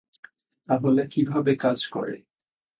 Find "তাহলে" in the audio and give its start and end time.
0.69-1.01